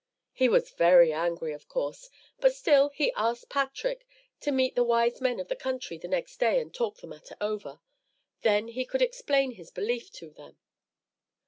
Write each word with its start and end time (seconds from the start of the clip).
He 0.33 0.49
was 0.49 0.71
very 0.71 1.13
angry, 1.13 1.53
of 1.53 1.67
course. 1.67 2.09
But 2.39 2.55
still 2.55 2.89
he 2.89 3.11
asked 3.15 3.49
Patrick 3.49 4.07
to 4.39 4.51
meet 4.51 4.73
the 4.73 4.83
wise 4.83 5.21
men 5.21 5.39
of 5.39 5.47
the 5.47 5.55
country 5.55 5.95
the 5.99 6.07
next 6.07 6.39
day 6.39 6.59
and 6.59 6.73
talk 6.73 6.97
the 6.97 7.05
matter 7.05 7.37
over. 7.39 7.79
Then 8.41 8.69
he 8.69 8.83
could 8.83 9.03
explain 9.03 9.51
his 9.51 9.69
belief 9.69 10.11
to 10.13 10.31
them. 10.31 10.57